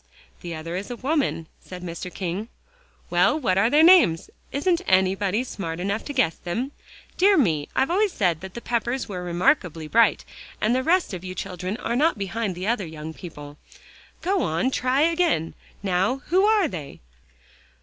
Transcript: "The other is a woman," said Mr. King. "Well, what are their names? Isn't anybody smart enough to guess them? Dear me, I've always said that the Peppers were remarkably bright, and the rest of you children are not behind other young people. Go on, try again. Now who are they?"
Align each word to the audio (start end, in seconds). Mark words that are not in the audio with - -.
"The 0.41 0.55
other 0.55 0.75
is 0.75 0.89
a 0.89 0.95
woman," 0.95 1.45
said 1.63 1.83
Mr. 1.83 2.11
King. 2.11 2.47
"Well, 3.11 3.39
what 3.39 3.59
are 3.59 3.69
their 3.69 3.83
names? 3.83 4.31
Isn't 4.51 4.81
anybody 4.87 5.43
smart 5.43 5.79
enough 5.79 6.03
to 6.05 6.13
guess 6.13 6.37
them? 6.37 6.71
Dear 7.19 7.37
me, 7.37 7.69
I've 7.75 7.91
always 7.91 8.11
said 8.11 8.41
that 8.41 8.55
the 8.55 8.61
Peppers 8.61 9.07
were 9.07 9.21
remarkably 9.23 9.87
bright, 9.87 10.25
and 10.59 10.73
the 10.73 10.81
rest 10.81 11.13
of 11.13 11.23
you 11.23 11.35
children 11.35 11.77
are 11.77 11.95
not 11.95 12.17
behind 12.17 12.57
other 12.65 12.87
young 12.87 13.13
people. 13.13 13.59
Go 14.23 14.41
on, 14.41 14.71
try 14.71 15.01
again. 15.01 15.53
Now 15.83 16.23
who 16.29 16.45
are 16.45 16.67
they?" 16.67 16.99